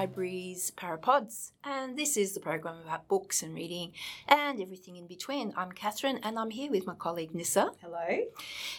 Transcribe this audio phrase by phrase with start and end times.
[0.00, 3.92] Libraries Parapods, and this is the program about books and reading
[4.26, 5.52] and everything in between.
[5.58, 7.72] I'm Catherine, and I'm here with my colleague Nissa.
[7.82, 8.08] Hello.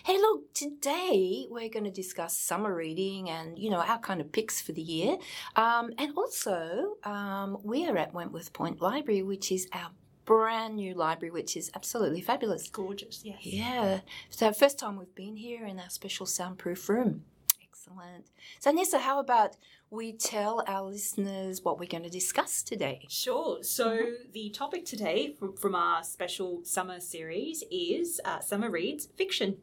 [0.03, 4.31] Hey, look, today we're going to discuss summer reading and you know our kind of
[4.31, 5.17] picks for the year,
[5.55, 9.91] um, and also um, we are at Wentworth Point Library, which is our
[10.25, 12.67] brand new library, which is absolutely fabulous.
[12.67, 13.45] Gorgeous, yes.
[13.45, 13.99] Yeah,
[14.31, 17.25] so first time we've been here in our special soundproof room.
[17.91, 18.25] Excellent.
[18.59, 19.57] So, Nissa, how about
[19.91, 23.05] we tell our listeners what we're going to discuss today?
[23.09, 23.61] Sure.
[23.61, 23.99] So,
[24.31, 29.57] the topic today from, from our special summer series is uh, Summer Reads Fiction.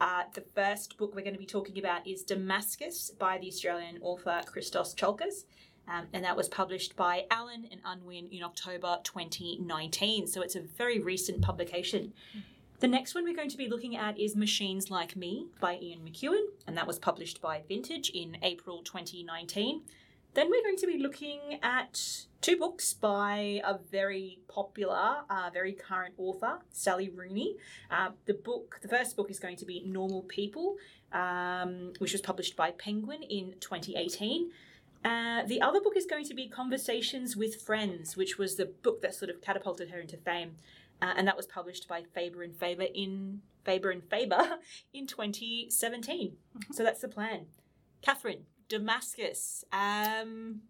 [0.00, 3.98] Uh, the first book we're going to be talking about is Damascus by the Australian
[4.00, 5.44] author Christos Tsiolkas.
[5.86, 10.26] Um, and that was published by Allen and Unwin in October 2019.
[10.26, 12.14] So it's a very recent publication.
[12.80, 16.00] The next one we're going to be looking at is Machines Like Me by Ian
[16.00, 19.82] McEwan, and that was published by Vintage in April 2019.
[20.34, 25.72] Then we're going to be looking at two books by a very popular, uh, very
[25.72, 27.54] current author, Sally Rooney.
[27.90, 30.76] Uh, the book, the first book is going to be Normal People,
[31.12, 34.50] um, which was published by Penguin in 2018.
[35.04, 39.00] Uh, the other book is going to be Conversations with Friends, which was the book
[39.02, 40.56] that sort of catapulted her into fame,
[41.04, 44.58] uh, and that was published by Faber and Faber in Faber and Faber
[44.94, 46.36] in 2017.
[46.72, 47.46] So that's the plan.
[48.00, 49.64] Catherine, Damascus.
[49.70, 50.62] Um,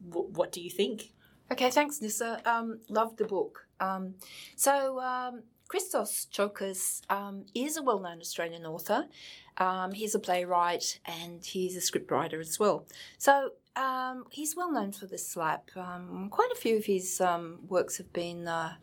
[0.00, 1.12] wh- what do you think?
[1.50, 2.40] Okay, thanks, Nissa.
[2.46, 3.66] Um, love the book.
[3.78, 4.14] Um,
[4.56, 9.06] so, um, Christos Tsiolkas um, is a well known Australian author.
[9.58, 12.86] Um, he's a playwright and he's a scriptwriter as well.
[13.18, 15.70] So, um, he's well known for the slap.
[15.76, 18.74] Um, quite a few of his um, works have been uh,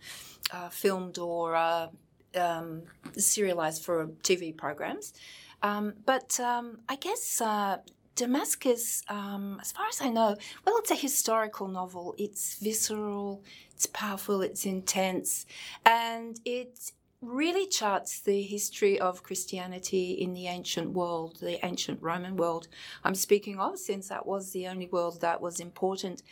[0.51, 1.87] uh, filmed or uh,
[2.35, 2.83] um,
[3.17, 5.13] serialized for TV programs.
[5.61, 7.77] Um, but um, I guess uh,
[8.15, 12.15] Damascus, um, as far as I know, well, it's a historical novel.
[12.17, 15.45] It's visceral, it's powerful, it's intense,
[15.85, 22.37] and it really charts the history of Christianity in the ancient world, the ancient Roman
[22.37, 22.69] world.
[23.03, 26.23] I'm speaking of, since that was the only world that was important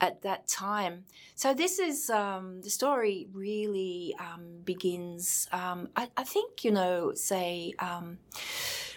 [0.00, 1.04] at that time.
[1.34, 3.26] So this is um, the story.
[3.32, 5.48] Really um, begins.
[5.50, 8.18] Um, I, I, think you know, say um,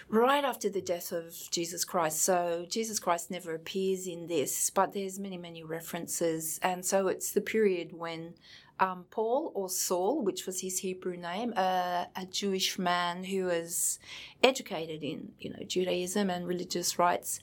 [0.08, 2.20] right after the death of Jesus Christ.
[2.20, 7.32] So Jesus Christ never appears in this, but there's many, many references, and so it's
[7.32, 8.34] the period when
[8.80, 13.98] um, Paul or Saul, which was his Hebrew name, uh, a Jewish man who was
[14.42, 17.40] educated in you know Judaism and religious rites,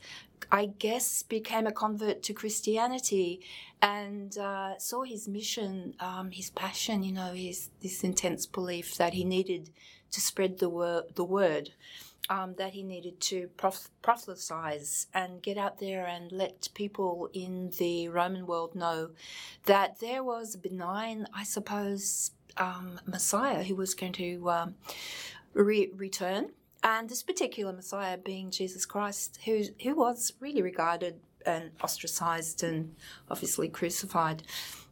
[0.52, 3.42] I guess became a convert to Christianity
[3.82, 9.14] and uh, saw his mission, um, his passion, you know, his this intense belief that
[9.14, 9.70] he needed
[10.12, 11.72] to spread the word, the word
[12.30, 17.72] um, that he needed to prof- proselytize and get out there and let people in
[17.78, 19.12] the Roman world know
[19.66, 24.76] that there was a benign, I suppose, um, Messiah who was going to um,
[25.54, 26.52] re- return.
[26.84, 32.96] And this particular Messiah being Jesus Christ, who, who was really regarded and ostracized and
[33.30, 34.44] obviously crucified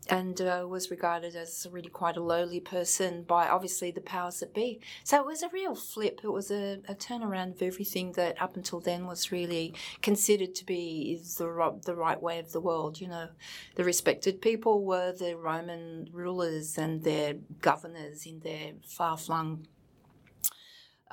[0.09, 4.53] and uh, was regarded as really quite a lowly person by obviously the powers that
[4.53, 4.79] be.
[5.03, 6.21] So it was a real flip.
[6.23, 10.65] It was a, a turnaround of everything that up until then was really considered to
[10.65, 12.99] be the, the right way of the world.
[12.99, 13.29] You know,
[13.75, 19.67] the respected people were the Roman rulers and their governors in their far flung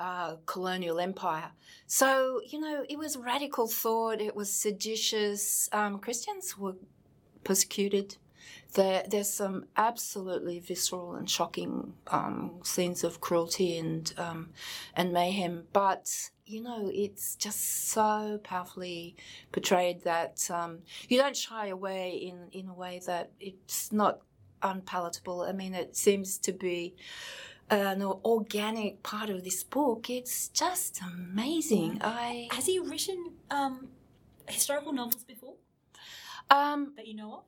[0.01, 1.51] uh, colonial empire.
[1.85, 5.69] So, you know, it was radical thought, it was seditious.
[5.71, 6.75] Um, Christians were
[7.43, 8.17] persecuted.
[8.73, 14.49] There, there's some absolutely visceral and shocking um, scenes of cruelty and um,
[14.95, 19.15] and mayhem, but you know it's just so powerfully
[19.51, 20.79] portrayed that um,
[21.09, 24.21] you don't shy away in in a way that it's not
[24.63, 25.41] unpalatable.
[25.41, 26.95] I mean, it seems to be
[27.69, 30.09] an organic part of this book.
[30.09, 32.01] It's just amazing.
[32.03, 33.87] I Has he written um,
[34.47, 35.55] historical novels before
[36.49, 37.43] um, that you know of?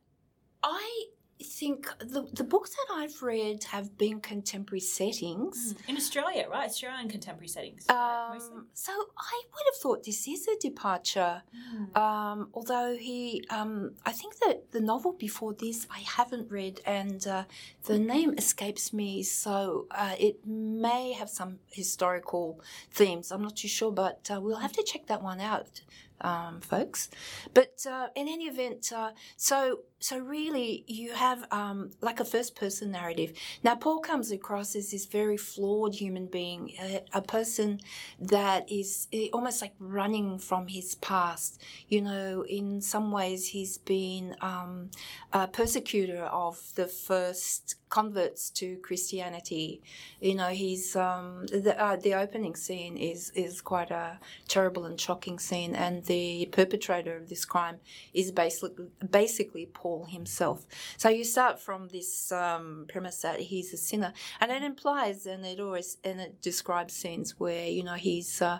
[0.63, 1.06] I
[1.44, 5.75] think the the books that I've read have been contemporary settings.
[5.88, 6.69] In Australia, right?
[6.69, 7.86] Australian contemporary settings.
[7.89, 8.39] right.
[8.42, 11.44] Um, so I would have thought this is a departure.
[11.75, 11.98] Mm.
[11.98, 17.25] Um, although he, um, I think that the novel before this I haven't read, and
[17.27, 17.44] uh,
[17.86, 19.24] the name escapes me.
[19.24, 22.60] So uh, it may have some historical
[22.92, 23.31] themes.
[23.31, 25.81] I'm not too sure, but uh, we'll have to check that one out.
[26.23, 27.09] Um, folks.
[27.53, 32.55] But uh, in any event, uh, so so really you have um, like a first
[32.55, 33.33] person narrative.
[33.63, 37.79] Now Paul comes across as this very flawed human being, a, a person
[38.19, 41.61] that is eh, almost like running from his past.
[41.87, 44.91] You know, in some ways he's been um,
[45.31, 49.81] a persecutor of the first converts to Christianity.
[50.19, 54.99] You know, he's um, the uh, the opening scene is is quite a terrible and
[54.99, 56.12] shocking scene, and the
[56.51, 57.77] perpetrator of this crime
[58.13, 60.65] is basically basically Paul himself.
[60.98, 65.45] So you start from this um, premise that he's a sinner, and it implies and
[65.45, 68.60] it always and it describes scenes where you know he's uh,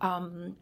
[0.00, 0.56] um,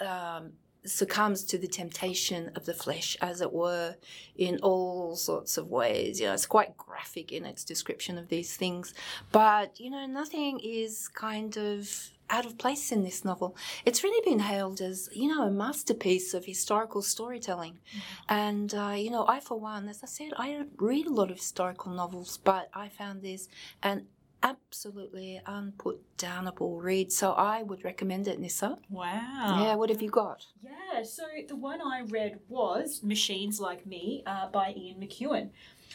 [0.00, 0.52] um
[0.84, 3.94] succumbs to the temptation of the flesh, as it were,
[4.36, 6.20] in all sorts of ways.
[6.20, 8.94] You know, it's quite graphic in its description of these things,
[9.30, 11.88] but you know, nothing is kind of
[12.32, 13.54] out of place in this novel.
[13.84, 17.74] It's really been hailed as, you know, a masterpiece of historical storytelling.
[17.74, 18.34] Mm-hmm.
[18.34, 21.30] And, uh, you know, I, for one, as I said, I don't read a lot
[21.30, 23.48] of historical novels, but I found this
[23.82, 24.06] an
[24.42, 27.12] absolutely unputdownable read.
[27.12, 28.78] So I would recommend it, Nissa.
[28.90, 29.64] Wow.
[29.64, 30.46] Yeah, what have you got?
[30.62, 35.50] Yeah, so the one I read was Machines Like Me uh, by Ian McEwan.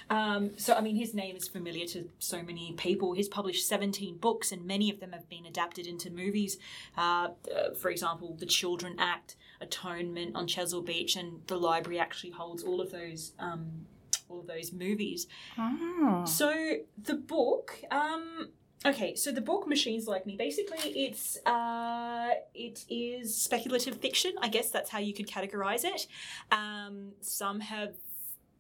[0.10, 3.14] Um, so, I mean, his name is familiar to so many people.
[3.14, 6.58] He's published 17 books, and many of them have been adapted into movies.
[6.98, 12.32] Uh, uh, for example, The Children Act, Atonement on Chesil Beach, and the library actually
[12.32, 13.34] holds all of those.
[13.40, 13.86] Um,
[14.30, 15.28] all of those movies.
[15.58, 16.24] Oh.
[16.26, 16.54] So
[17.02, 18.50] the book, um,
[18.86, 24.34] okay, so the book Machines Like Me, basically it's uh, it is speculative fiction.
[24.42, 26.08] I guess that's how you could categorize it.
[26.52, 27.96] Um, some have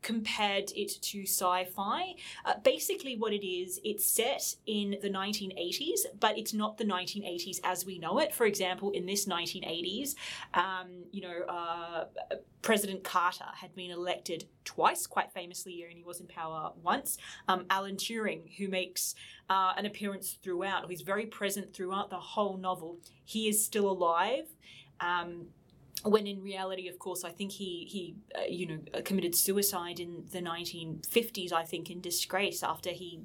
[0.01, 2.15] compared it to sci-fi.
[2.45, 7.59] Uh, basically, what it is, it's set in the 1980s, but it's not the 1980s
[7.63, 8.33] as we know it.
[8.33, 10.15] For example, in this 1980s,
[10.53, 12.05] um, you know, uh,
[12.61, 15.83] President Carter had been elected twice, quite famously.
[15.83, 17.17] And he was in power once.
[17.47, 19.15] Um, Alan Turing, who makes
[19.49, 24.47] uh, an appearance throughout, who's very present throughout the whole novel, he is still alive.
[24.99, 25.47] Um,
[26.03, 29.99] when in reality, of course, I think he he uh, you know uh, committed suicide
[29.99, 31.51] in the 1950s.
[31.51, 33.21] I think in disgrace after he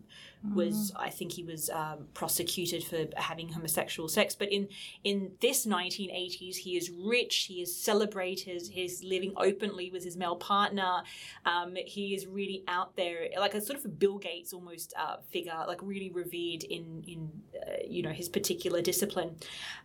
[0.46, 0.54] mm.
[0.54, 4.34] was I think he was um, prosecuted for having homosexual sex.
[4.34, 4.68] But in
[5.04, 7.44] in this 1980s, he is rich.
[7.44, 8.62] He is celebrated.
[8.70, 11.02] He's living openly with his male partner.
[11.44, 15.16] Um, he is really out there, like a sort of a Bill Gates almost uh,
[15.30, 19.36] figure, like really revered in in uh, you know his particular discipline.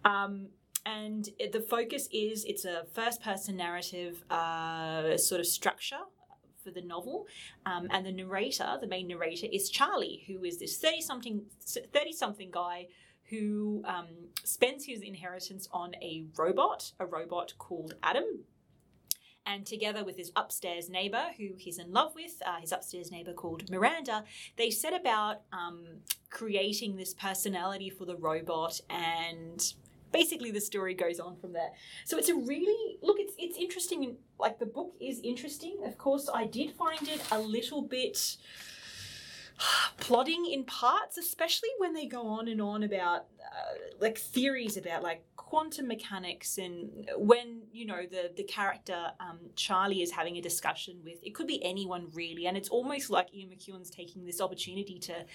[0.06, 0.48] Um,
[0.88, 6.00] and the focus is it's a first person narrative uh, sort of structure
[6.63, 7.28] for the novel.
[7.66, 11.42] Um, and the narrator the main narrator is charlie who is this 30 something
[11.94, 12.88] 30 something guy
[13.30, 14.07] who um,
[14.45, 18.45] spends his inheritance on a robot a robot called adam.
[19.45, 23.31] And together with his upstairs neighbor, who he's in love with, uh, his upstairs neighbor
[23.31, 24.25] called Miranda,
[24.57, 25.86] they set about um,
[26.30, 29.74] creating this personality for the robot and
[30.12, 31.71] basically the story goes on from there.
[32.06, 33.18] So it's a really look.
[33.19, 34.18] It's it's interesting.
[34.39, 35.77] Like the book is interesting.
[35.86, 38.38] Of course, I did find it a little bit
[39.97, 45.04] plodding in parts, especially when they go on and on about uh, like theories about
[45.04, 50.42] like quantum mechanics and when you know the the character um, Charlie is having a
[50.42, 54.42] discussion with it could be anyone really, and it's almost like Ian McEwan's taking this
[54.42, 55.26] opportunity to.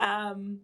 [0.00, 0.60] Um,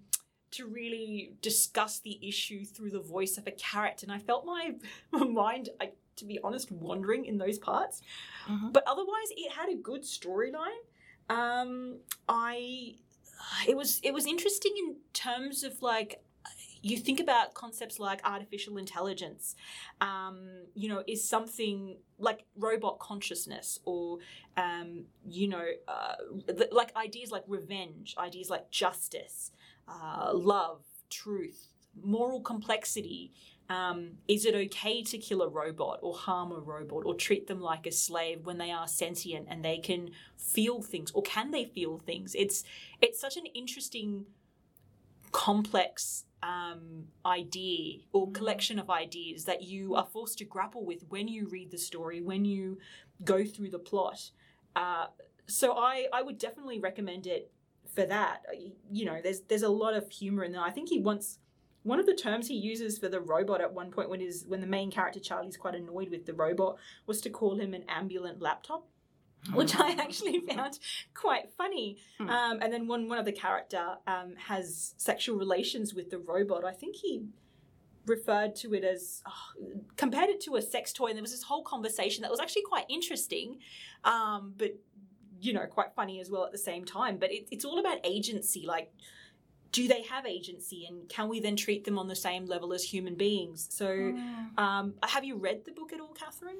[0.53, 4.75] to really discuss the issue through the voice of a carrot, And I felt my,
[5.13, 8.03] mind, I, to be honest, wandering in those parts.
[8.49, 8.71] Mm-hmm.
[8.71, 10.81] But otherwise, it had a good storyline.
[11.29, 12.97] Um, I,
[13.69, 16.21] it was it was interesting in terms of like
[16.83, 19.55] you think about concepts like artificial intelligence,
[20.01, 24.19] um, you know, is something like robot consciousness or,
[24.57, 26.15] um, you know, uh,
[26.73, 29.53] like ideas like revenge, ideas like justice,
[29.91, 31.69] uh, love, truth,
[32.03, 33.33] moral complexity.
[33.69, 37.61] Um, is it okay to kill a robot or harm a robot or treat them
[37.61, 41.65] like a slave when they are sentient and they can feel things or can they
[41.65, 42.35] feel things?
[42.35, 42.65] It's
[43.01, 44.27] it's such an interesting,
[45.31, 48.35] complex um, idea or mm.
[48.35, 52.21] collection of ideas that you are forced to grapple with when you read the story,
[52.21, 52.79] when you
[53.25, 54.31] go through the plot.
[54.75, 55.07] Uh,
[55.47, 57.51] so I, I would definitely recommend it
[57.95, 58.43] for that.
[58.49, 60.63] Uh, you know, there's there's a lot of humor in there.
[60.63, 61.39] I think he wants
[61.83, 64.61] one of the terms he uses for the robot at one point when his when
[64.61, 68.41] the main character Charlie's quite annoyed with the robot was to call him an ambulant
[68.41, 68.87] laptop.
[69.55, 70.79] Which I actually found
[71.15, 71.97] quite funny.
[72.19, 72.29] Hmm.
[72.29, 76.63] Um, and then one one of the character um, has sexual relations with the robot.
[76.63, 77.25] I think he
[78.07, 81.45] referred to it as oh, compared it to a sex toy and there was this
[81.45, 83.59] whole conversation that was actually quite interesting
[84.05, 84.73] um, but
[85.41, 87.99] you know quite funny as well at the same time but it, it's all about
[88.05, 88.93] agency like
[89.73, 92.83] do they have agency and can we then treat them on the same level as
[92.85, 94.59] human beings so Mm.
[94.59, 96.57] um, have you read the book at all catherine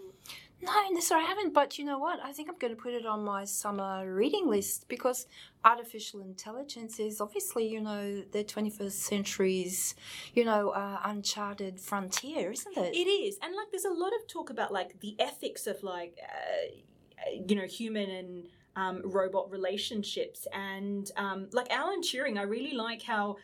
[0.63, 1.55] No, no, sorry, I haven't.
[1.55, 2.21] But you know what?
[2.23, 5.27] I think I'm going to put it on my summer reading list because
[5.65, 9.95] artificial intelligence is obviously, you know, the 21st century's,
[10.35, 12.95] you know, uh, uncharted frontier, isn't it?
[12.95, 16.15] It is, and like there's a lot of talk about like the ethics of like
[16.23, 22.75] uh, you know human and um, robot relationships, and um, like Alan Turing, I really
[22.75, 23.37] like how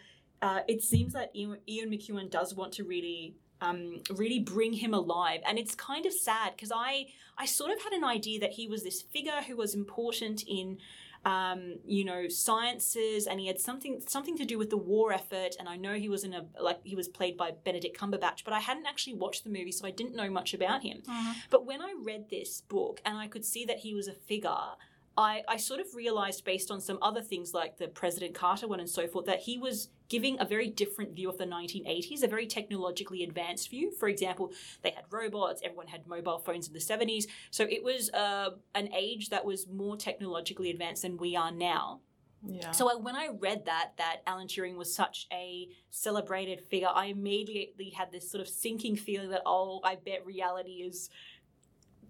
[0.42, 3.34] uh, it seems that Ian, Ian McEwan does want to really.
[3.62, 7.06] Um, really bring him alive and it's kind of sad because I
[7.38, 10.76] I sort of had an idea that he was this figure who was important in
[11.24, 15.56] um, you know sciences and he had something something to do with the war effort
[15.58, 18.52] and I know he was in a like he was played by Benedict Cumberbatch but
[18.52, 21.34] I hadn't actually watched the movie so I didn't know much about him Mhm.
[21.48, 24.76] but when I read this book and I could see that he was a figure
[25.18, 28.80] I, I sort of realized based on some other things like the President Carter one
[28.80, 32.28] and so forth that he was giving a very different view of the 1980s, a
[32.28, 33.90] very technologically advanced view.
[33.90, 37.24] For example, they had robots, everyone had mobile phones in the 70s.
[37.50, 42.00] So it was uh, an age that was more technologically advanced than we are now.
[42.44, 42.70] Yeah.
[42.70, 47.06] So I, when I read that, that Alan Turing was such a celebrated figure, I
[47.06, 51.10] immediately had this sort of sinking feeling that, oh, I bet reality is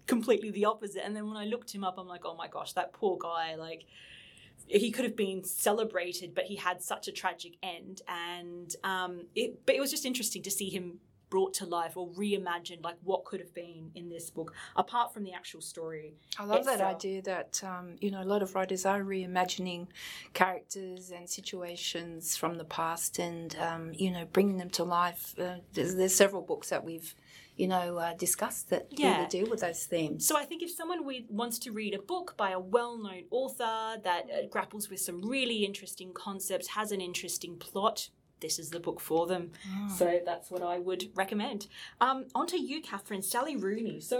[0.07, 1.05] completely the opposite.
[1.05, 3.55] And then when I looked him up, I'm like, oh my gosh, that poor guy,
[3.55, 3.85] like,
[4.67, 8.01] he could have been celebrated, but he had such a tragic end.
[8.07, 10.99] And um, it, but it was just interesting to see him
[11.29, 15.23] brought to life or reimagined, like what could have been in this book, apart from
[15.23, 16.15] the actual story.
[16.39, 19.87] I love that idea that um, you know a lot of writers are reimagining
[20.33, 25.35] characters and situations from the past and um, you know bringing them to life.
[25.39, 27.13] Uh, there's, there's several books that we've
[27.57, 29.17] you know uh, discussed that Yeah.
[29.17, 30.25] really deal with those themes.
[30.27, 33.97] So I think if someone we, wants to read a book by a well-known author
[34.03, 38.09] that uh, grapples with some really interesting concepts, has an interesting plot,
[38.39, 39.51] this is the book for them.
[39.97, 41.67] So that's what I would recommend.
[41.99, 43.23] Um, on to you, Catherine.
[43.23, 43.99] Sally Rooney.
[43.99, 44.19] So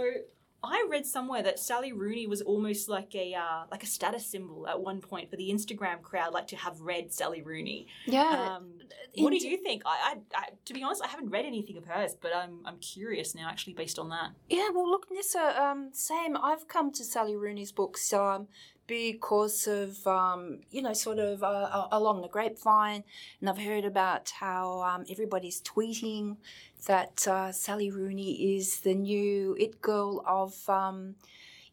[0.62, 4.66] I read somewhere that Sally Rooney was almost like a uh, like a status symbol
[4.68, 7.86] at one point for the Instagram crowd, like to have read Sally Rooney.
[8.06, 8.72] yeah, Um,
[9.16, 9.82] what do you think?
[9.86, 12.78] I, I, I, to be honest, I haven't read anything of hers, but I'm I'm
[12.78, 14.30] curious now, actually, based on that.
[14.48, 16.36] Yeah, well, look, Nissa, um, same.
[16.36, 18.48] I've come to Sally Rooney's books so um,
[18.88, 23.04] because of, um, you know, sort of uh, along the grapevine,
[23.40, 26.38] and I've heard about how um, everybody's tweeting
[26.86, 31.14] that uh, Sally Rooney is the new it girl of, um,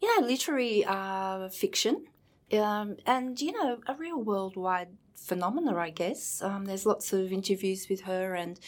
[0.02, 2.06] you know, literary uh, fiction,
[2.54, 6.42] um, and you know, a real worldwide phenomena, I guess.
[6.44, 8.60] Um, there's lots of interviews with her and.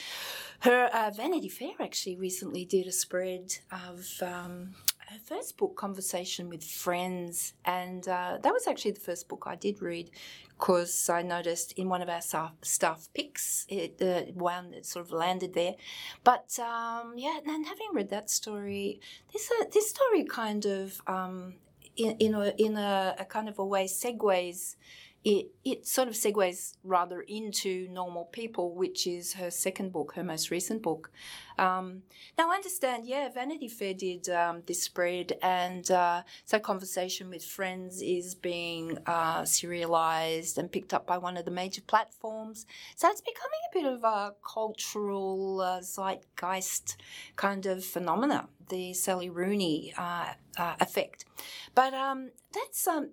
[0.62, 4.74] Her uh, Vanity Fair actually recently did a spread of um,
[5.10, 9.56] her first book, Conversation with Friends, and uh, that was actually the first book I
[9.56, 10.12] did read
[10.50, 15.06] because I noticed in one of our staff, staff picks it uh, wound it sort
[15.06, 15.76] of landed there.
[16.24, 19.00] But um, yeah, and having read that story,
[19.32, 21.56] this uh, this story kind of um,
[21.96, 24.76] in in a, in a, a kind of a way segues
[25.28, 30.24] it, it sort of segues rather into Normal People, which is her second book, her
[30.24, 31.12] most recent book.
[31.58, 32.04] Um,
[32.38, 37.44] now, I understand, yeah, Vanity Fair did um, this spread, and uh, so Conversation with
[37.44, 42.66] Friends is being uh, serialized and picked up by one of the major platforms.
[42.96, 46.96] So it's becoming a bit of a cultural uh, zeitgeist
[47.36, 51.26] kind of phenomena, the Sally Rooney uh, uh, effect.
[51.76, 53.10] But um, that's um,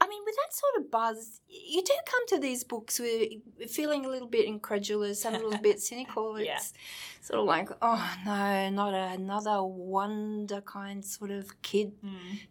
[0.00, 4.04] I mean, with that sort of buzz, you do come to these books with feeling
[4.04, 6.38] a little bit incredulous and a little bit cynical.
[6.38, 6.56] Yeah.
[6.56, 6.74] It's
[7.22, 11.92] sort of like, oh no, not another wonder kind sort of kid,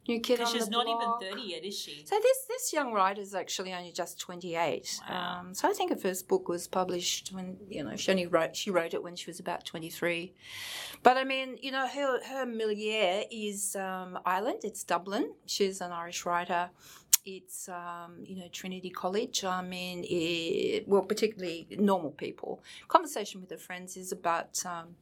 [0.08, 1.22] new kid Because on she's the not block.
[1.22, 2.04] even 30 yet, is she?
[2.06, 5.00] So this this young writer is actually only just twenty eight.
[5.10, 5.40] Wow.
[5.42, 8.56] Um, so I think her first book was published when you know she only wrote
[8.56, 10.34] she wrote it when she was about twenty three.
[11.04, 14.62] But I mean, you know, her her milieu is um, Ireland.
[14.64, 15.34] It's Dublin.
[15.46, 16.72] She's an Irish writer.
[17.25, 19.44] It's um, you know Trinity College.
[19.44, 22.62] I mean, it, well, particularly normal people.
[22.88, 24.63] Conversation with the friends is about.
[24.65, 24.96] Um,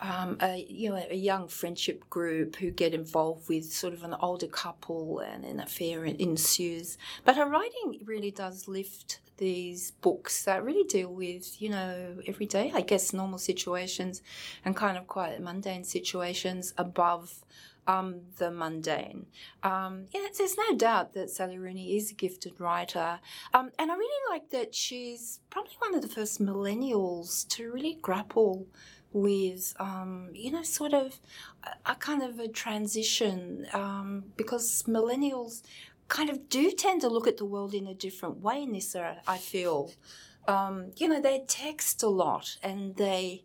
[0.00, 4.14] um, a you know a young friendship group who get involved with sort of an
[4.20, 6.98] older couple and an affair ensues.
[7.24, 12.70] But her writing really does lift these books that really deal with you know everyday,
[12.74, 14.22] I guess, normal situations
[14.64, 17.44] and kind of quite mundane situations above.
[17.88, 19.26] Um, the mundane.
[19.62, 23.18] Um, yeah, there's no doubt that Sally Rooney is a gifted writer.
[23.54, 27.98] Um, and I really like that she's probably one of the first millennials to really
[28.00, 28.66] grapple
[29.10, 31.18] with, um, you know, sort of
[31.64, 35.62] a, a, kind of a transition um, because millennials
[36.08, 39.16] kind of do tend to look at the world in a different way, in Nissa,
[39.26, 39.92] I feel.
[40.46, 43.44] Um, you know, they text a lot and they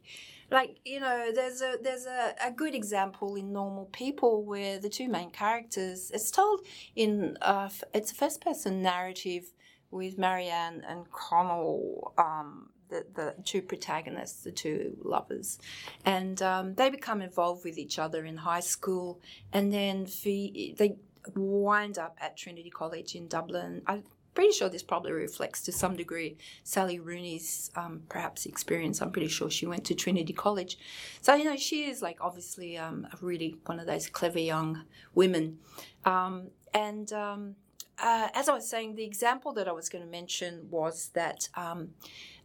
[0.54, 4.90] like you know there's a there's a, a good example in normal people where the
[4.90, 6.62] two main characters it's told
[6.96, 9.52] in uh, it's a first person narrative
[9.92, 15.60] with marianne and connell um, the, the two protagonists the two lovers.
[16.06, 19.20] And um, they become involved with each other in high school.
[19.52, 20.96] And then they
[21.36, 23.82] wind up at trinity college in dublin.
[23.88, 24.04] I,
[24.34, 29.02] pretty sure this probably reflects to some degree Sally Rooney's um, perhaps experience.
[29.02, 30.78] I'm pretty sure she went to Trinity College.
[31.22, 35.60] So, you know, she is like obviously um, really one of those clever young women.
[36.06, 37.56] Um, and um,
[38.02, 41.48] uh, as I was saying, the example that I was going to mention was that
[41.56, 41.90] um,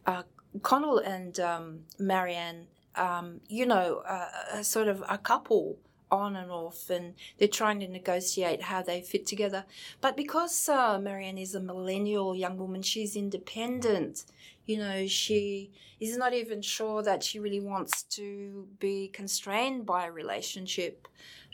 [0.05, 0.23] uh,
[0.61, 2.67] Connell and um, Marianne,
[3.47, 5.77] you know, uh, sort of a couple
[6.11, 9.65] on and off, and they're trying to negotiate how they fit together.
[10.01, 14.25] But because uh, Marianne is a millennial young woman, she's independent.
[14.65, 20.05] You know, she is not even sure that she really wants to be constrained by
[20.05, 21.07] a relationship.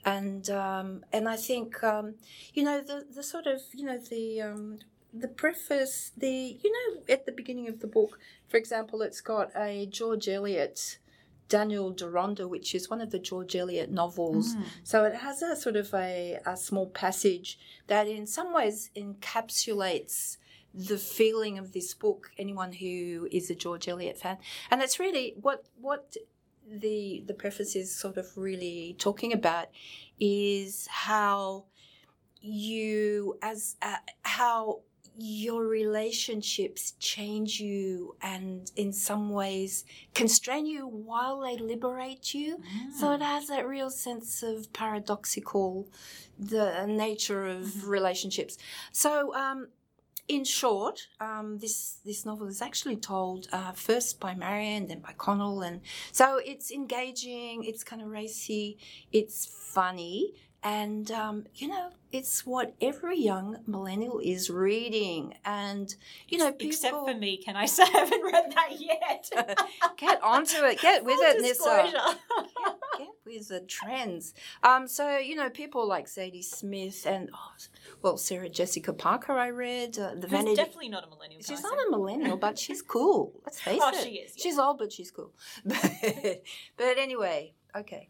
[0.04, 2.16] And um, and I think um,
[2.54, 4.80] you know the the sort of you know the um,
[5.12, 9.50] the preface the you know at the beginning of the book, for example, it's got
[9.56, 11.00] a George Eliot
[11.48, 14.56] Daniel Deronda, which is one of the George Eliot novels.
[14.56, 14.64] Mm.
[14.84, 20.38] So it has a sort of a, a small passage that, in some ways, encapsulates
[20.74, 22.32] the feeling of this book.
[22.38, 24.38] Anyone who is a George Eliot fan,
[24.72, 26.16] and it's really what what
[26.68, 29.68] the the preface is sort of really talking about
[30.20, 31.66] is how
[32.42, 34.82] you as uh, how
[35.18, 42.58] your relationships change you and in some ways constrain you while they liberate you.
[42.58, 42.94] Mm.
[43.00, 45.88] So it has that real sense of paradoxical,
[46.38, 47.90] the nature of mm-hmm.
[47.90, 48.58] relationships.
[48.92, 49.68] So, um,
[50.28, 55.14] in short, um, this this novel is actually told uh, first by Marianne, then by
[55.16, 57.64] Connell, and so it's engaging.
[57.64, 58.80] It's kind of racy.
[59.12, 60.34] It's funny.
[60.66, 65.36] And, um, you know, it's what every young millennial is reading.
[65.44, 65.94] And,
[66.30, 66.68] you know, people...
[66.68, 69.30] Except for me, can I say I haven't read that yet?
[69.98, 70.80] get onto it.
[70.80, 71.92] Get with it, Nissa.
[71.92, 74.34] Get, get, with the trends.
[74.64, 77.52] Um, so, you know, people like Zadie Smith and, oh,
[78.02, 80.00] well, Sarah Jessica Parker, I read.
[80.00, 80.56] Uh, the Vanity...
[80.56, 81.42] definitely not a millennial.
[81.42, 83.34] She's not a millennial, but she's cool.
[83.44, 84.04] Let's face oh, it.
[84.04, 84.34] she is.
[84.38, 84.44] Yeah.
[84.44, 85.32] She's old, but she's cool.
[85.66, 85.92] but,
[86.78, 88.10] but anyway, okay.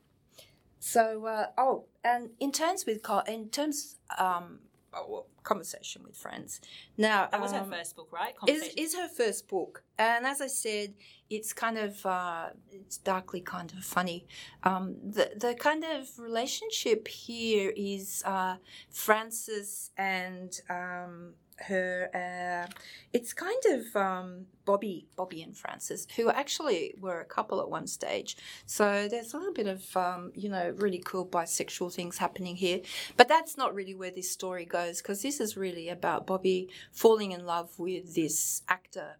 [0.88, 4.60] So, uh, oh, and in terms with in terms um,
[4.93, 6.60] oh, conversation with friends.
[6.98, 8.34] Now that was um, her first book, right?
[8.48, 10.94] Is is her first book, and as I said,
[11.30, 14.28] it's kind of uh, it's darkly kind of funny.
[14.64, 18.58] Um, the the kind of relationship here is uh,
[18.90, 22.72] Frances and um, her uh,
[23.14, 27.88] it's kind of um, bobby bobby and frances who actually were a couple at one
[27.88, 32.56] stage so there's a little bit of um, you know really cool bisexual things happening
[32.56, 32.82] here
[33.16, 37.32] but that's not really where this story goes because this is really about bobby falling
[37.32, 39.17] in love with this actor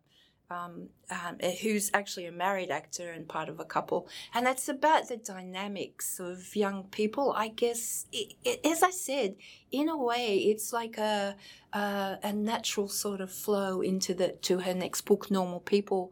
[0.50, 4.08] um, um, eh, who's actually a married actor and part of a couple.
[4.34, 7.34] And it's about the dynamics of young people.
[7.36, 9.36] I guess, it, it, as I said,
[9.72, 11.36] in a way, it's like a,
[11.74, 16.12] a, a natural sort of flow into the to her next book, Normal People.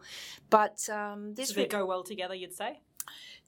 [0.50, 2.80] But um, this so they go well together, you'd say.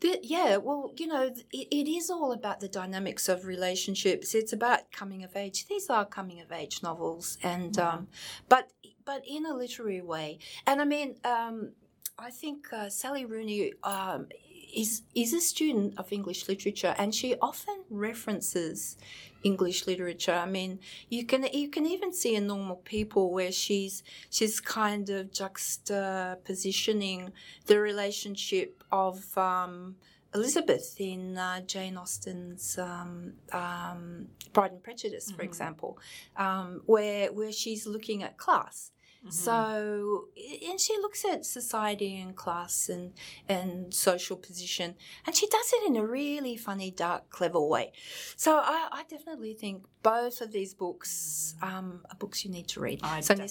[0.01, 4.35] The, yeah, well, you know, it, it is all about the dynamics of relationships.
[4.35, 5.67] It's about coming of age.
[5.67, 7.97] These are coming of age novels, and mm-hmm.
[7.97, 8.07] um,
[8.49, 8.71] but
[9.05, 10.39] but in a literary way.
[10.67, 11.71] And I mean, um,
[12.19, 14.27] I think uh, Sally Rooney um,
[14.75, 18.97] is is a student of English literature, and she often references
[19.45, 20.33] English literature.
[20.33, 25.09] I mean, you can you can even see in Normal People where she's she's kind
[25.09, 27.31] of juxtapositioning
[27.67, 29.95] the relationship of um,
[30.33, 35.43] Elizabeth in uh, Jane Austen's um, um, Pride and Prejudice, for mm-hmm.
[35.43, 35.99] example,
[36.35, 38.91] um, where where she's looking at class
[39.25, 39.31] Mm-hmm.
[39.31, 40.25] So,
[40.69, 43.13] and she looks at society and class and,
[43.49, 47.91] and social position, and she does it in a really funny, dark, clever way.
[48.35, 52.79] So, I, I definitely think both of these books um, are books you need to
[52.79, 52.99] read.
[53.01, 53.47] I so, will,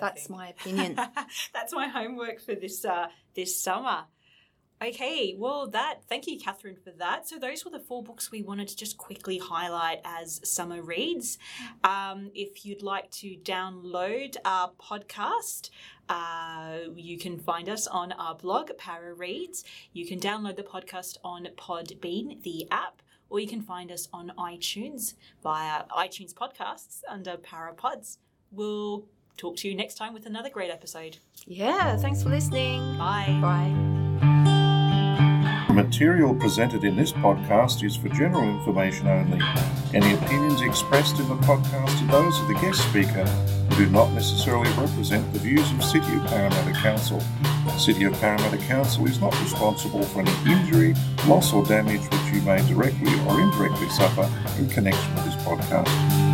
[0.00, 0.30] that's think.
[0.30, 0.94] my opinion.
[1.52, 4.04] that's my homework for this uh, this summer.
[4.82, 7.26] Okay, well, that thank you, Catherine, for that.
[7.26, 11.38] So those were the four books we wanted to just quickly highlight as summer reads.
[11.82, 15.70] Um, if you'd like to download our podcast,
[16.10, 19.64] uh, you can find us on our blog, Para Reads.
[19.94, 24.30] You can download the podcast on Podbean, the app, or you can find us on
[24.38, 28.18] iTunes via iTunes podcasts under Parapods.
[28.52, 29.06] We'll
[29.38, 31.16] talk to you next time with another great episode.
[31.46, 32.98] Yeah, thanks for listening.
[32.98, 33.38] Bye.
[33.40, 33.95] Bye.
[35.76, 39.38] The material presented in this podcast is for general information only.
[39.92, 44.10] Any opinions expressed in the podcast are those of the guest speaker and do not
[44.12, 47.22] necessarily represent the views of City of Parramatta Council.
[47.76, 50.94] City of Parramatta Council is not responsible for any injury,
[51.26, 54.26] loss or damage which you may directly or indirectly suffer
[54.58, 56.25] in connection with this podcast.